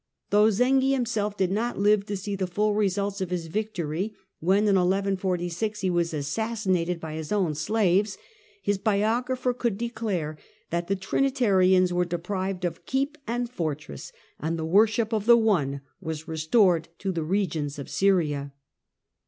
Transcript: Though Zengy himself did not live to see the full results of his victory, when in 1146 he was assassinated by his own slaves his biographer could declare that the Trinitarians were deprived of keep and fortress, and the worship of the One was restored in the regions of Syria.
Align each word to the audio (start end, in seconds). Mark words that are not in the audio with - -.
Though 0.31 0.47
Zengy 0.49 0.93
himself 0.93 1.37
did 1.37 1.51
not 1.51 1.77
live 1.77 2.07
to 2.07 2.17
see 2.17 2.35
the 2.35 2.47
full 2.47 2.73
results 2.73 3.21
of 3.21 3.29
his 3.29 3.45
victory, 3.45 4.15
when 4.39 4.63
in 4.67 4.73
1146 4.73 5.81
he 5.81 5.91
was 5.91 6.11
assassinated 6.11 6.99
by 6.99 7.13
his 7.13 7.31
own 7.31 7.53
slaves 7.53 8.17
his 8.63 8.79
biographer 8.79 9.53
could 9.53 9.77
declare 9.77 10.39
that 10.71 10.87
the 10.87 10.95
Trinitarians 10.95 11.93
were 11.93 12.03
deprived 12.05 12.65
of 12.65 12.83
keep 12.87 13.15
and 13.27 13.47
fortress, 13.47 14.11
and 14.39 14.57
the 14.57 14.65
worship 14.65 15.13
of 15.13 15.27
the 15.27 15.37
One 15.37 15.81
was 16.01 16.27
restored 16.27 16.89
in 17.05 17.13
the 17.13 17.21
regions 17.21 17.77
of 17.77 17.87
Syria. 17.87 18.53